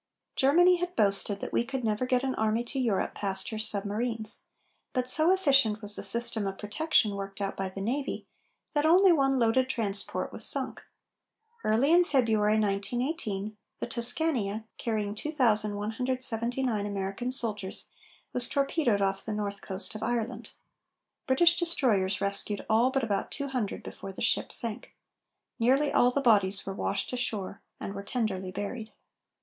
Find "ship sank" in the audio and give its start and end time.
24.23-24.95